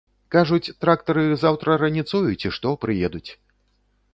Кажуць, 0.35 0.73
трактары 0.85 1.25
заўтра 1.43 1.75
раніцою, 1.83 2.31
ці 2.39 2.53
што, 2.57 2.73
прыедуць. 2.87 3.27